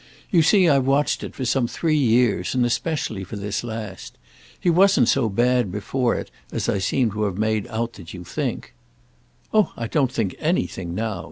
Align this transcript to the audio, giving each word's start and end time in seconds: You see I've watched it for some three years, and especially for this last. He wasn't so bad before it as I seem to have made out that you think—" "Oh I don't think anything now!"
You 0.31 0.41
see 0.41 0.67
I've 0.67 0.87
watched 0.87 1.23
it 1.23 1.35
for 1.35 1.45
some 1.45 1.67
three 1.67 1.95
years, 1.95 2.55
and 2.55 2.65
especially 2.65 3.23
for 3.23 3.35
this 3.35 3.63
last. 3.63 4.17
He 4.59 4.67
wasn't 4.67 5.07
so 5.07 5.29
bad 5.29 5.71
before 5.71 6.15
it 6.15 6.31
as 6.51 6.67
I 6.67 6.79
seem 6.79 7.11
to 7.11 7.21
have 7.25 7.37
made 7.37 7.67
out 7.67 7.93
that 7.93 8.11
you 8.11 8.23
think—" 8.23 8.73
"Oh 9.53 9.71
I 9.77 9.85
don't 9.85 10.11
think 10.11 10.33
anything 10.39 10.95
now!" 10.95 11.19